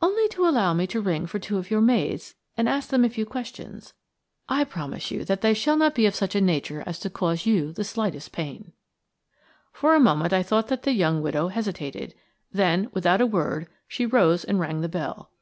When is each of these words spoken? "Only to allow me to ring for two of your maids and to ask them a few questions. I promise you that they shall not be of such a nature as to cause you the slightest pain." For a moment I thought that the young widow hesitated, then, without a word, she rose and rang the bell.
"Only 0.00 0.28
to 0.28 0.46
allow 0.46 0.74
me 0.74 0.86
to 0.86 1.00
ring 1.00 1.26
for 1.26 1.40
two 1.40 1.58
of 1.58 1.72
your 1.72 1.80
maids 1.80 2.36
and 2.56 2.66
to 2.68 2.70
ask 2.72 2.88
them 2.90 3.04
a 3.04 3.08
few 3.08 3.26
questions. 3.26 3.94
I 4.48 4.62
promise 4.62 5.10
you 5.10 5.24
that 5.24 5.40
they 5.40 5.54
shall 5.54 5.76
not 5.76 5.92
be 5.92 6.06
of 6.06 6.14
such 6.14 6.36
a 6.36 6.40
nature 6.40 6.84
as 6.86 7.00
to 7.00 7.10
cause 7.10 7.46
you 7.46 7.72
the 7.72 7.82
slightest 7.82 8.30
pain." 8.30 8.74
For 9.72 9.96
a 9.96 9.98
moment 9.98 10.32
I 10.32 10.44
thought 10.44 10.68
that 10.68 10.84
the 10.84 10.92
young 10.92 11.20
widow 11.20 11.48
hesitated, 11.48 12.14
then, 12.52 12.90
without 12.92 13.20
a 13.20 13.26
word, 13.26 13.66
she 13.88 14.06
rose 14.06 14.44
and 14.44 14.60
rang 14.60 14.82
the 14.82 14.88
bell. 14.88 15.32